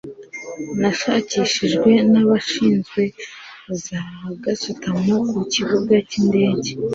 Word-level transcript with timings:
nashakishijwe 0.79 1.91
n'abashinzwe 2.11 3.01
za 3.83 4.01
gasutamo 4.43 5.15
ku 5.29 5.39
kibuga 5.53 5.95
cy'indege 6.09 6.71